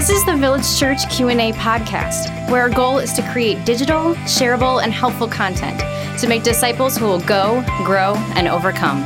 [0.00, 4.82] This is the Village Church Q&A podcast, where our goal is to create digital, shareable,
[4.82, 5.78] and helpful content
[6.18, 9.04] to make disciples who will go, grow, and overcome.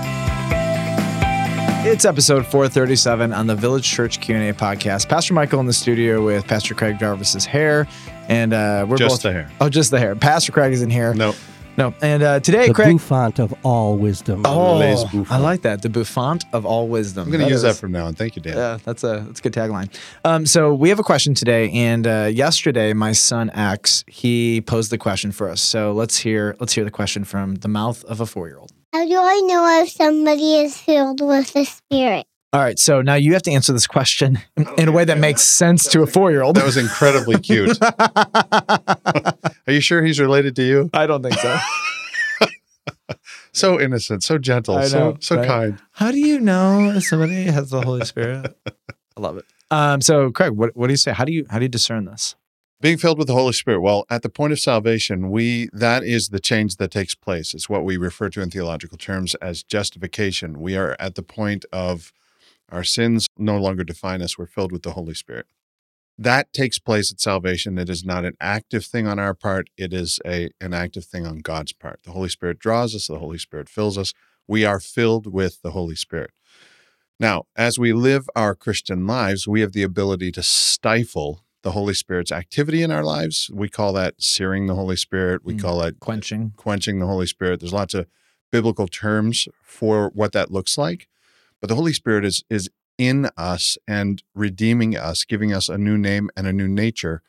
[1.84, 5.08] It's episode 437 on the Village Church Q&A podcast.
[5.08, 7.88] Pastor Michael in the studio with Pastor Craig Jarvis's hair,
[8.28, 9.50] and uh, we're Just both the hair.
[9.60, 10.14] Oh, just the hair.
[10.14, 11.12] Pastor Craig is in here.
[11.12, 11.34] No.
[11.76, 11.94] No.
[12.02, 12.96] And uh, today, the Craig.
[12.98, 14.42] bouffant of all wisdom.
[14.44, 15.30] Oh, Les Bouffant.
[15.30, 15.82] I like that.
[15.82, 17.24] The bouffant of all wisdom.
[17.24, 18.14] I'm going to use is- that from now on.
[18.14, 18.56] Thank you, Dan.
[18.56, 19.94] Yeah, that's a that's a good tagline.
[20.24, 24.90] Um, so we have a question today, and uh, yesterday my son X he posed
[24.90, 25.60] the question for us.
[25.60, 28.72] So let's hear let's hear the question from the mouth of a four year old.
[28.92, 32.26] How do I know if somebody is filled with the Spirit?
[32.52, 35.18] All right, so now you have to answer this question in, in a way that
[35.18, 36.54] makes sense to a four year old.
[36.54, 37.76] That was incredibly cute.
[39.66, 40.90] Are you sure he's related to you?
[40.92, 41.58] I don't think so.
[43.54, 45.46] So innocent, so gentle, I so so right?
[45.46, 45.82] kind.
[45.92, 48.58] How do you know somebody has the Holy Spirit?
[49.16, 49.44] I love it.
[49.70, 51.12] Um, so Craig, what, what do you say?
[51.12, 52.34] How do you how do you discern this?
[52.80, 53.80] Being filled with the Holy Spirit.
[53.80, 57.54] Well, at the point of salvation, we that is the change that takes place.
[57.54, 60.60] It's what we refer to in theological terms as justification.
[60.60, 62.12] We are at the point of
[62.72, 64.36] our sins no longer define us.
[64.36, 65.46] We're filled with the Holy Spirit.
[66.16, 67.76] That takes place at salvation.
[67.78, 69.68] It is not an active thing on our part.
[69.76, 72.00] It is a an active thing on God's part.
[72.04, 73.08] The Holy Spirit draws us.
[73.08, 74.14] The Holy Spirit fills us.
[74.46, 76.30] We are filled with the Holy Spirit.
[77.18, 81.94] Now, as we live our Christian lives, we have the ability to stifle the Holy
[81.94, 83.50] Spirit's activity in our lives.
[83.52, 85.44] We call that searing the Holy Spirit.
[85.44, 85.60] We Mm.
[85.62, 86.52] call that Quenching.
[86.56, 87.60] quenching the Holy Spirit.
[87.60, 88.06] There's lots of
[88.52, 91.08] biblical terms for what that looks like.
[91.60, 92.68] But the Holy Spirit is is
[92.98, 97.22] in us and redeeming us, giving us a new name and a new nature.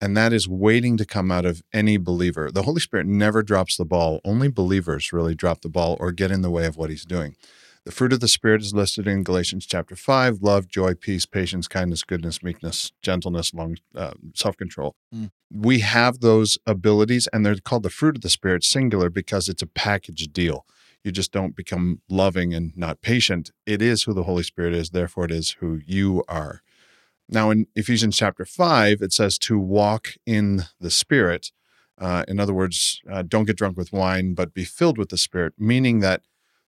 [0.00, 2.50] And that is waiting to come out of any believer.
[2.52, 4.20] The Holy Spirit never drops the ball.
[4.24, 7.34] Only believers really drop the ball or get in the way of what he's doing.
[7.88, 11.66] The fruit of the Spirit is listed in Galatians chapter 5 love, joy, peace, patience,
[11.66, 14.94] kindness, goodness, meekness, gentleness, long, uh, self control.
[15.14, 15.30] Mm.
[15.50, 19.62] We have those abilities, and they're called the fruit of the Spirit singular because it's
[19.62, 20.66] a package deal.
[21.08, 23.50] You just don't become loving and not patient.
[23.64, 26.60] It is who the Holy Spirit is, therefore, it is who you are.
[27.30, 31.50] Now, in Ephesians chapter 5, it says to walk in the Spirit.
[31.96, 35.16] Uh, in other words, uh, don't get drunk with wine, but be filled with the
[35.16, 36.20] Spirit, meaning that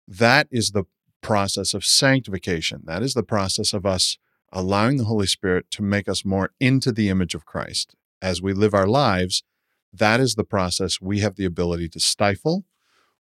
[0.09, 0.85] that is the
[1.21, 2.81] process of sanctification.
[2.85, 4.17] That is the process of us
[4.51, 7.95] allowing the Holy Spirit to make us more into the image of Christ.
[8.23, 9.43] As we live our lives,
[9.93, 12.65] that is the process we have the ability to stifle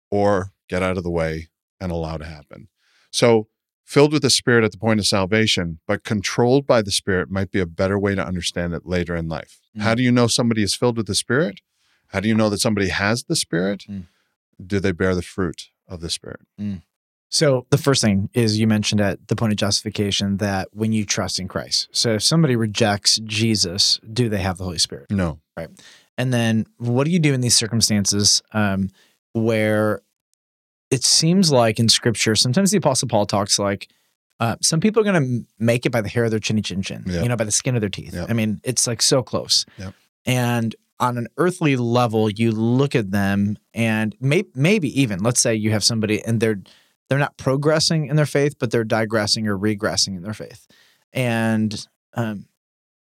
[0.10, 1.50] or get out of the way
[1.80, 2.70] and allow to happen.
[3.12, 3.48] So,
[3.84, 7.52] filled with the Spirit at the point of salvation, but controlled by the Spirit might
[7.52, 9.60] be a better way to understand it later in life.
[9.76, 9.82] Mm.
[9.82, 11.62] How do you know somebody is filled with the Spirit?
[12.08, 13.86] How do you know that somebody has the Spirit?
[13.90, 14.04] Mm.
[14.64, 16.42] Do they bear the fruit of the Spirit?
[17.30, 21.06] So the first thing is you mentioned at the point of justification that when you
[21.06, 21.88] trust in Christ.
[21.92, 25.12] So if somebody rejects Jesus, do they have the Holy Spirit?
[25.12, 25.40] No.
[25.56, 25.70] Right.
[26.18, 28.90] And then what do you do in these circumstances um,
[29.34, 30.02] where
[30.92, 33.90] it seems like in scripture, sometimes the apostle Paul talks like
[34.40, 36.82] uh, some people are going to make it by the hair of their chinny chin
[36.82, 37.22] chin, Yeah.
[37.24, 38.14] you know, by the skin of their teeth.
[38.14, 38.26] Yeah.
[38.30, 39.66] I mean, it's like so close.
[39.78, 39.94] Yep.
[40.26, 45.56] And on an earthly level, you look at them and may, maybe even let's say
[45.56, 46.60] you have somebody and they're
[47.10, 50.68] they're not progressing in their faith, but they're digressing or regressing in their faith.
[51.12, 52.46] And um,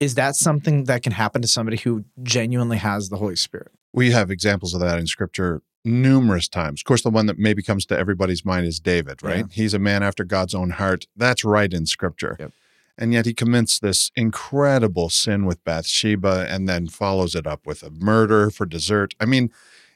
[0.00, 3.72] is that something that can happen to somebody who genuinely has the Holy Spirit?
[3.92, 6.80] We have examples of that in scripture numerous times.
[6.80, 9.38] Of course, the one that maybe comes to everybody's mind is David, right?
[9.48, 9.52] Yeah.
[9.52, 11.06] He's a man after God's own heart.
[11.16, 12.36] That's right in scripture.
[12.38, 12.52] Yep.
[12.98, 17.82] And yet he commits this incredible sin with Bathsheba and then follows it up with
[17.82, 19.14] a murder for dessert.
[19.20, 19.50] I mean,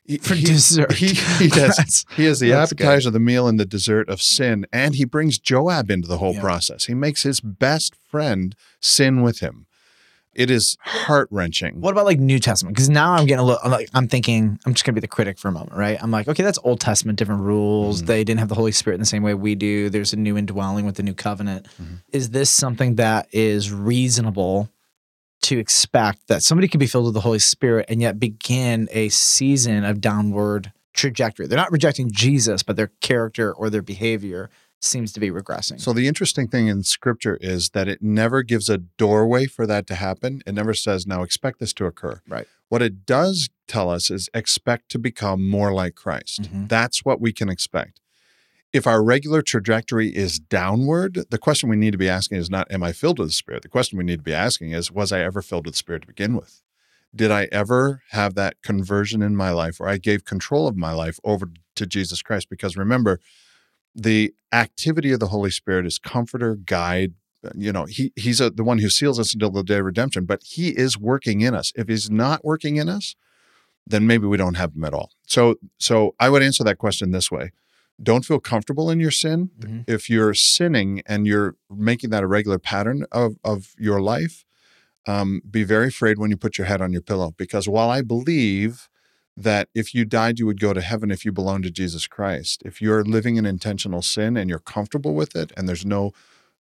[0.04, 0.92] he, For he- dessert.
[0.94, 1.08] He,
[1.38, 1.48] he.
[1.48, 2.84] That's- He is the that's good.
[2.84, 4.66] appetizer, the meal, and the dessert of sin.
[4.72, 6.41] And he brings Joab into the whole Yeah.
[6.41, 6.84] process.
[6.86, 9.66] He makes his best friend sin with him.
[10.34, 11.81] It is heart wrenching.
[11.81, 12.75] What about like New Testament?
[12.75, 15.06] Because now I'm getting a little I'm like I'm thinking I'm just gonna be the
[15.09, 15.98] critic for a moment, right?
[16.03, 18.03] I'm like, okay, that's Old Testament, different rules.
[18.03, 18.06] Mhm.
[18.06, 19.90] They didn't have the Holy Spirit in the same way we do.
[19.90, 21.67] There's a new indwelling with the new covenant.
[21.81, 21.99] Mhm.
[22.12, 24.70] Is this something that is reasonable
[25.43, 29.11] to expect that somebody could be filled with the Holy Spirit and yet begin a
[29.11, 31.46] season of downward trajectory?
[31.46, 34.49] They're not rejecting Jesus, but their character or their behavior
[34.84, 35.81] seems to be regressing.
[35.81, 39.87] So the interesting thing in scripture is that it never gives a doorway for that
[39.88, 40.43] to happen.
[40.46, 42.20] It never says, now expect this to occur.
[42.29, 42.46] Right.
[42.69, 46.43] What it does tell us is expect to become more like Christ.
[46.43, 46.69] Mhm.
[46.69, 48.00] That's what we can expect.
[48.73, 52.70] If our regular trajectory is downward, the question we need to be asking is not,
[52.73, 53.62] am I filled with the Spirit?
[53.62, 56.02] The question we need to be asking is, was I ever filled with the Spirit
[56.02, 56.62] to begin with?
[57.14, 60.93] Did I ever have that conversion in my life where I gave control of my
[60.93, 62.49] life over to Jesus Christ?
[62.49, 63.20] Because remember,
[63.94, 67.14] the activity of the Holy Spirit is comforter, guide,
[67.54, 70.24] you know, he he's a, the one who seals us until the day of redemption,
[70.24, 71.72] but he is working in us.
[71.74, 73.16] If he's not working in us,
[73.86, 75.10] then maybe we don't have him at all.
[75.26, 77.50] So so I would answer that question this way.
[78.02, 79.50] Don't feel comfortable in your sin.
[79.58, 79.84] Mhm.
[79.88, 84.44] If you're sinning and you're making that a regular pattern of of your life,
[85.06, 87.34] um, be very afraid when you put your head on your pillow.
[87.36, 88.88] Because while I believe
[89.37, 92.62] that if you died, you would go to heaven if you belong to Jesus Christ.
[92.64, 96.12] If you're living in intentional sin and you're comfortable with it, and there's no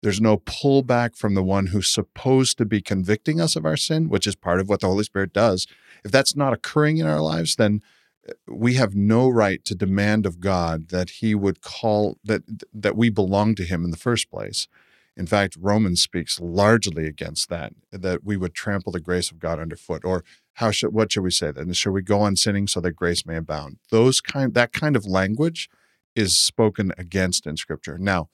[0.03, 4.09] there's no pullback from the one who's supposed to be convicting us of our sin,
[4.09, 5.67] which is part of what the Holy Spirit does.
[6.05, 7.83] If that's not occurring in our lives, then
[8.27, 12.43] uh, we have no right to demand of God that He would call that
[12.73, 14.69] that we belong to Him in the first place.
[15.17, 19.59] In fact, Romans speaks largely against that, that we would trample the grace of God
[19.59, 20.03] underfoot.
[20.03, 20.25] Or
[20.61, 21.73] how should what should we say then?
[21.73, 23.79] Should we go on sinning so that grace may abound?
[23.91, 25.71] Those kind that kind of language
[26.15, 27.97] is spoken against in Scripture.
[27.97, 28.29] Now,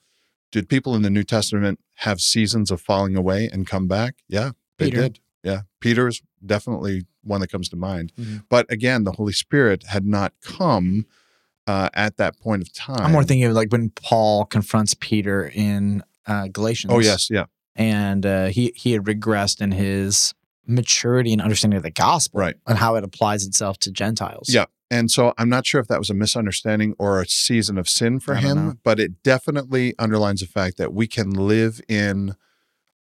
[0.51, 4.15] did people in the New Testament have seasons of falling away and come back?
[4.27, 5.01] Yeah, they Peter.
[5.03, 5.19] did.
[5.41, 8.11] Yeah, Peter is definitely one that comes to mind.
[8.19, 8.43] Mhm.
[8.49, 11.05] But again, the Holy Spirit had not come
[11.65, 13.05] uh, at that point of time.
[13.05, 16.91] I'm more thinking of like when Paul confronts Peter in uh, Galatians.
[16.93, 20.33] Oh yes, yeah, and uh, he he had regressed in his
[20.67, 22.55] maturity and understanding of the gospel, Right.
[22.67, 24.49] and how it applies itself to Gentiles.
[24.49, 24.65] Yeah.
[24.89, 28.19] And so I'm not sure if that was a misunderstanding or a season of sin
[28.19, 28.73] for him, know.
[28.83, 32.35] but it definitely underlines the fact that we can live in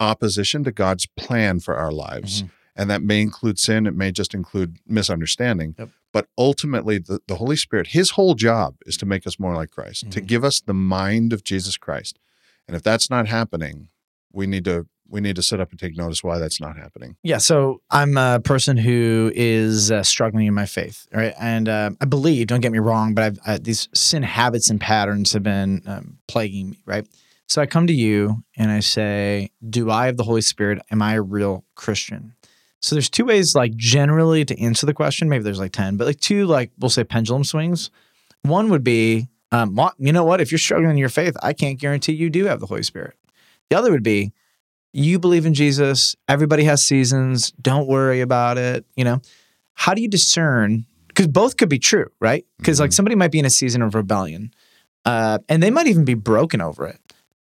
[0.01, 2.43] opposition to God's plan for our lives.
[2.43, 2.51] Mhm.
[2.77, 5.75] And that may include sin, it may just include misunderstanding.
[5.79, 5.91] Yep.
[6.13, 9.71] But ultimately, the, the Holy Spirit, his whole job is to make us more like
[9.71, 10.27] Christ, to Mhm.
[10.27, 12.19] give us the mind of Jesus Christ.
[12.67, 13.89] And if that's not happening,
[14.33, 17.17] we need to we need to sit up and take notice why that's not happening.
[17.23, 21.35] Yeah, so I'm a person who is uh, struggling in my faith, right?
[21.39, 25.33] And uh, I believe, don't get me wrong, but uh, these sin habits and patterns
[25.33, 27.07] have been um, plaguing me, right?
[27.47, 30.81] So I come to you and I say, Do I have the Holy Spirit?
[30.91, 32.35] Am I a real Christian?
[32.81, 35.29] So there's two ways, like generally, to answer the question.
[35.29, 37.91] Maybe there's like 10, but like two, like we'll say pendulum swings.
[38.43, 40.43] One would be, um, you know what?
[40.43, 43.15] If you're struggling in your faith, I can't guarantee you do have the Holy Spirit.
[43.71, 44.33] The other would be,
[44.95, 46.15] you believe in Jesus.
[46.29, 47.53] Everybody has seasons.
[47.61, 48.85] Don't worry about it.
[48.97, 49.21] You know,
[49.75, 50.87] how do you discern?
[51.09, 52.47] Because both could be true, right?
[52.59, 52.95] Because like Mhm.
[52.95, 54.53] somebody might be in a season of rebellion,
[55.05, 57.01] uh, and they might even be broken over it.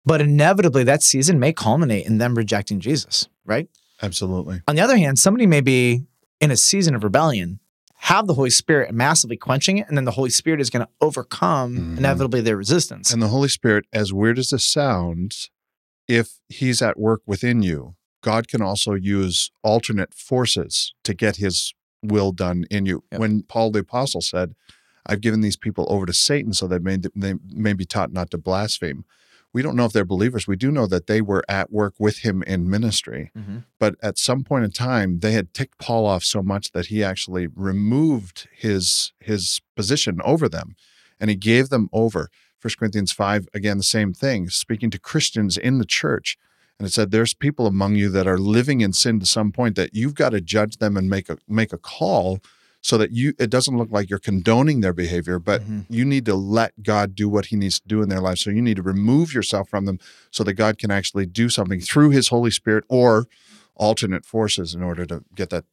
[0.06, 3.68] But inevitably, that season may culminate in them rejecting Jesus, right?
[4.02, 4.62] Absolutely.
[4.68, 6.04] On the other hand, somebody may be
[6.40, 7.60] in a season of rebellion,
[7.96, 10.90] have the Holy Spirit massively quenching it, and then the Holy Spirit is going to
[11.02, 11.98] overcome Mhm.
[11.98, 13.12] inevitably their resistance.
[13.12, 15.50] And the Holy Spirit, as weird as this sounds,
[16.10, 21.74] if he's at work within you, God can also use alternate forces to get his
[22.04, 23.04] will done in you.
[23.12, 23.22] Yep.
[23.22, 24.56] When Paul the Apostle said,
[25.06, 28.32] I've given these people over to Satan so they may, they may be taught not
[28.32, 29.06] to blaspheme.
[29.54, 30.48] We don't know if they're believers.
[30.48, 33.32] We do know that they were at work with him in ministry.
[33.38, 33.66] Mhm.
[33.80, 37.04] But at some point in time, they had ticked Paul off so much that he
[37.04, 40.76] actually removed his his position over them,
[41.20, 42.30] and he gave them over.
[42.62, 46.38] 1 Corinthians five again the same thing, speaking to Christians in the church,
[46.78, 49.76] and it said, "There's people among you that are living in sin to some point
[49.76, 52.40] that you've got to judge them and make a make a call."
[52.82, 55.86] So that you, it doesn't look like you're condoning their behavior, but Mhm.
[55.90, 58.38] you need to let God do what He needs to do in their life.
[58.38, 60.00] So you need to remove yourself from them,
[60.32, 63.28] so that God can actually do something through His Holy Spirit or
[63.76, 65.66] alternate forces in order to get that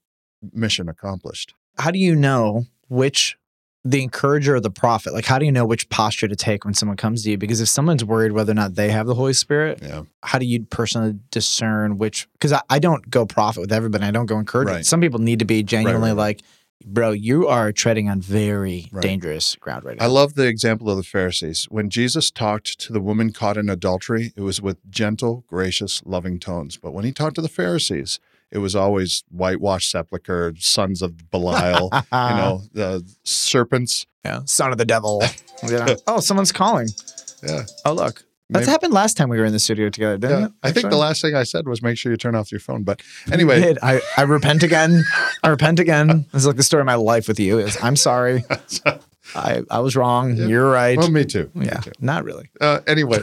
[0.52, 1.54] mission accomplished.
[1.78, 3.36] how do you know which
[3.90, 6.74] the encourager or the prophet like how do you know which posture to take when
[6.74, 9.32] someone comes to you because if someone's worried whether or not they have the holy
[9.32, 13.72] spirit Yeah, how do you personally discern which because I, I don't go prophet with
[13.72, 14.86] everybody i don't go encourage Right.
[14.86, 16.16] some people need to be genuinely right.
[16.16, 16.40] like
[16.84, 19.02] bro you are treading on very Right.
[19.02, 21.66] dangerous ground right now I love the example of the Pharisees.
[21.70, 26.38] When Jesus talked to the woman caught in adultery, it was with gentle, gracious, loving
[26.38, 26.76] tones.
[26.76, 28.20] But when he talked to the Pharisees,
[28.52, 34.06] it was always whitewashed sepulcher, sons of Belial, you know, the serpents.
[34.24, 35.22] yeah son of the devil
[35.62, 35.96] You know?
[36.06, 36.88] oh someone's calling
[37.42, 37.64] Yeah.
[37.84, 40.46] oh look that's Maybe- happened last time we were in the studio together didn't Yeah.
[40.46, 42.60] it I think the last thing I said was make sure you turn off your
[42.60, 42.84] phone.
[42.84, 43.74] But anyway.
[43.82, 45.02] I, I repent again.
[45.42, 46.26] I repent again.
[46.32, 47.58] This is like the story of my life with you.
[47.58, 48.44] Is I'm sorry.
[49.34, 50.36] I, I was wrong.
[50.36, 50.46] Yeah.
[50.46, 50.96] You're right.
[50.96, 51.50] well, me too.
[51.54, 51.90] Me yeah, too.
[51.98, 52.48] not really.
[52.60, 53.18] Uh, anyway,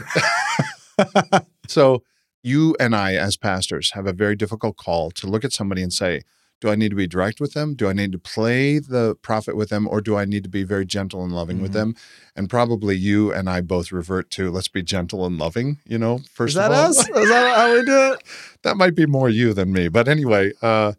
[1.68, 2.02] so
[2.44, 5.92] you and I, as pastors, have a very difficult call to look at somebody and
[5.92, 6.22] say,
[6.60, 7.74] do I need to be direct with them?
[7.74, 9.86] Do I need to play the prophet with them?
[9.88, 11.74] Or do I need to be very gentle and loving with Mhm.
[11.74, 11.96] them?
[12.36, 16.20] And probably you and I both revert to let's be gentle and loving, you know,
[16.32, 16.84] first Is that of all.
[16.90, 16.98] us?
[17.08, 18.22] Is that how we do it?
[18.62, 19.88] that might be more you than me.
[19.88, 20.92] But anyway, uh,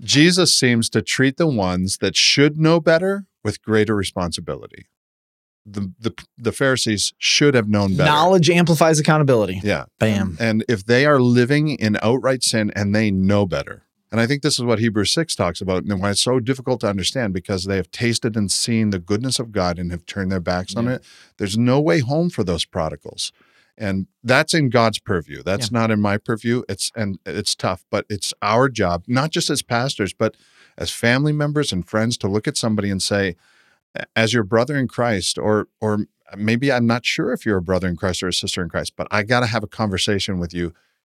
[0.00, 4.86] Jesus seems to treat the ones that should know better with greater responsibility.
[5.66, 8.10] The the, the Pharisees should have known better.
[8.10, 9.60] Knowledge amplifies accountability.
[9.62, 9.84] Yeah.
[9.98, 10.36] Bam.
[10.40, 14.42] And if they are living in outright sin and they know better, and I think
[14.42, 17.64] this is what Hebrews 6 talks about, and why it's so difficult to understand because
[17.64, 20.86] they have tasted and seen the goodness of God and have turned their backs on
[20.86, 21.04] it.
[21.38, 23.32] There's no way home for those prodigals.
[23.76, 25.42] And that's in God's purview.
[25.42, 26.62] That's not in my purview.
[26.68, 30.36] It's and it's tough, but it's our job, not just as pastors, but
[30.78, 33.34] as family members and friends to look at somebody and say,
[34.16, 37.88] as your brother in Christ, or or maybe I'm not sure if you're a brother
[37.88, 40.54] in Christ or a sister in Christ, but I got to have a conversation with
[40.54, 40.72] you.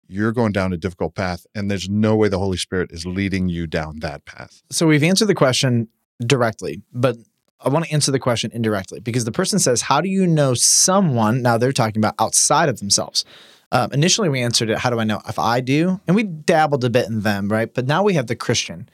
[0.06, 3.48] You're going down a difficult path, and there's no way the Holy Spirit is leading
[3.48, 4.62] you down that path.
[4.70, 5.88] So we've answered the question
[6.20, 7.16] directly, but
[7.60, 10.54] I want to answer the question indirectly because the person says, How do you know
[10.54, 11.42] someone?
[11.42, 13.24] Now they're talking about outside of themselves.
[13.72, 16.00] Um, initially, we answered it, How do I know if I do?
[16.06, 17.72] And we dabbled a bit in them, right?
[17.72, 18.88] But now we have the Christian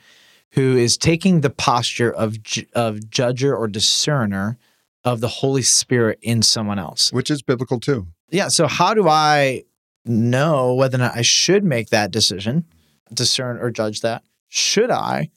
[0.53, 4.59] who is taking the posture of, ju- of judger or discerner
[5.05, 7.13] of the Holy Spirit in someone else.
[7.13, 8.09] Which is biblical too.
[8.31, 8.49] Yeah.
[8.49, 9.65] So how do I
[10.05, 12.65] know whether or not I should make that decision,
[13.13, 14.23] discern or judge that?
[14.49, 15.31] Should I?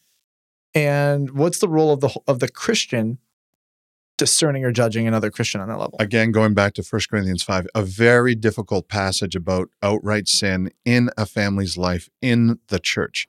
[0.73, 3.19] And what's the role of the of the Christian
[4.17, 5.95] discerning or judging another Christian on that level?
[5.99, 11.09] Again, going back to 1 Corinthians 5, a very difficult passage about outright sin in
[11.17, 13.27] a family's life in the church.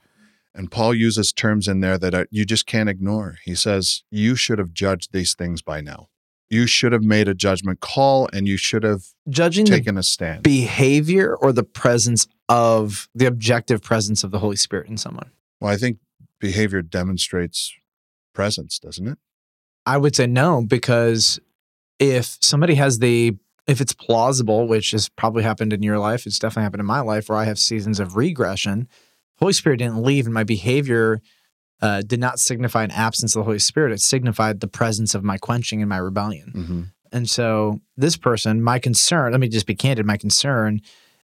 [0.54, 3.38] And Paul uses terms in there that are, you just can't ignore.
[3.44, 6.08] He says, You should have judged these things by now.
[6.48, 10.42] You should have made a judgment call and you should have Judging taken a stand.
[10.42, 15.30] behavior or the presence of the objective presence of the Holy Spirit in someone.
[15.60, 15.98] Well, I think
[16.40, 17.72] behavior demonstrates
[18.34, 19.18] presence, doesn't it?
[19.86, 21.40] I would say no, because
[21.98, 26.38] if somebody has the, if it's plausible, which has probably happened in your life, it's
[26.38, 28.88] definitely happened in my life where I have seasons of regression.
[29.44, 31.20] Holy Spirit didn't leave, and my behavior
[31.82, 33.92] uh, did not signify an absence of the Holy Spirit.
[33.92, 36.52] It signified the presence of my quenching and my rebellion.
[36.56, 36.82] Mm-hmm.
[37.12, 40.80] And so, this person, my concern, let me just be candid, my concern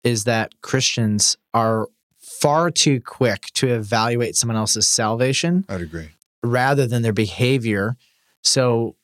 [0.03, 1.87] is that Christians are
[2.19, 6.09] far too quick to evaluate someone else's salvation I'd agree.
[6.43, 7.97] rather than their behavior.
[8.43, 8.95] So,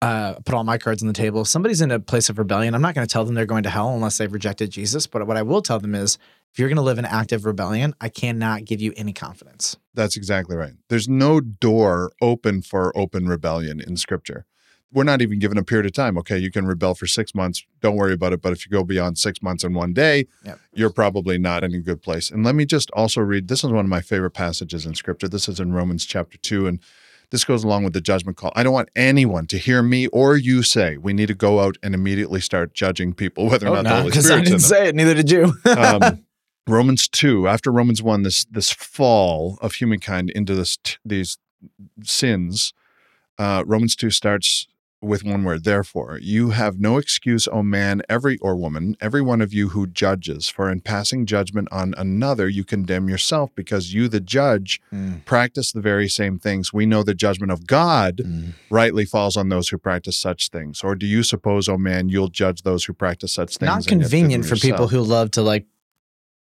[0.00, 1.42] uh, put all my cards on the table.
[1.42, 3.64] If somebody's in a place of rebellion, I'm not going to tell them they're going
[3.64, 5.06] to hell unless they've rejected Jesus.
[5.06, 6.16] But what I will tell them is
[6.52, 9.76] if you're going to live in active rebellion, I cannot give you any confidence.
[9.94, 10.72] That's exactly right.
[10.88, 14.44] There's no door open for open rebellion in scripture.
[14.94, 16.18] We're not even given a period of time.
[16.18, 17.64] Okay, you can rebel for six months.
[17.80, 18.42] Don't worry about it.
[18.42, 20.58] But if you go beyond six months and one day, Yep.
[20.74, 22.30] you're probably not in a good place.
[22.30, 25.28] And let me just also read this is one of my favorite passages in scripture.
[25.28, 26.66] This is in Romans chapter 2.
[26.66, 26.78] And
[27.30, 28.52] this goes along with the judgment call.
[28.54, 31.78] I don't want anyone to hear me or you say we need to go out
[31.82, 34.56] and immediately start judging people, whether or not the Holy because Oh, I Spirit's in
[34.56, 34.94] didn't say it.
[34.94, 35.54] Neither did you.
[35.64, 36.22] um,
[36.68, 41.38] Romans two, after Romans one, this this fall of humankind into this t- these
[42.04, 42.72] sins,
[43.38, 44.66] uh, Romans two starts
[45.00, 45.64] with one word.
[45.64, 49.88] Therefore, you have no excuse, O man, every or woman, every one of you who
[49.88, 55.24] judges, for in passing judgment on another, you condemn yourself, because you, the judge, Mm.
[55.24, 56.72] practice the very same things.
[56.72, 58.52] We know the judgment of God Mm.
[58.70, 60.82] rightly falls on those who practice such things.
[60.84, 63.66] Or do you suppose, O man, you'll judge those who practice such things?
[63.66, 65.66] Not and yet do them convenient for people who love to like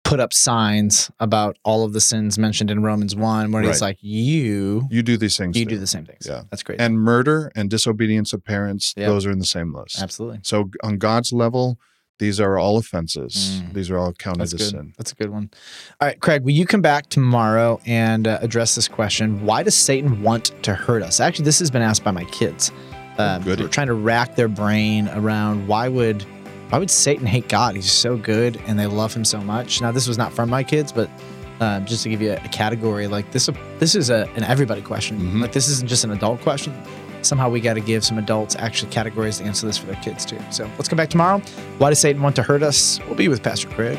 [0.07, 3.87] put up signs about all of the sins mentioned in Romans 1, where it's Right.
[3.89, 5.57] like, you, you do these things.
[5.57, 5.71] you too.
[5.71, 6.25] do the same things.
[6.27, 6.43] Yeah.
[6.49, 6.79] That's great.
[6.79, 9.07] and murder and disobedience of parents Yeah.
[9.07, 10.39] those are in the same list Absolutely.
[10.43, 11.77] so on god's level
[12.19, 13.73] these are all offenses Mm.
[13.73, 14.69] these are all counted That's as good.
[14.79, 15.49] sin That's a good one.
[16.01, 19.45] All right, Craig, will you come back tomorrow and uh, address this question?
[19.45, 21.19] Why does Satan want to hurt us?
[21.19, 22.71] Actually, this has been asked by my kids.
[23.19, 23.63] Um, goody.
[23.63, 26.23] we're trying to rack their brain around why would
[26.69, 27.75] why would Satan hate God?
[27.75, 29.81] He's so good and they love him so much.
[29.81, 31.09] Now, this was not from my kids, but
[31.59, 34.81] uh, just to give you a, a category, like this, this is a, an everybody
[34.81, 35.19] question.
[35.19, 35.41] Mhm.
[35.41, 36.73] Like this isn't just an adult question.
[37.23, 40.23] Somehow we got to give some adults actually categories to answer this for their kids
[40.23, 40.39] too.
[40.51, 41.39] So let's come back tomorrow.
[41.79, 42.99] Why does Satan want to hurt us?
[43.07, 43.97] We'll be with Pastor Craig.